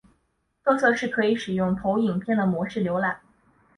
[0.63, 3.19] 特色是可以使用投影片的模式浏览。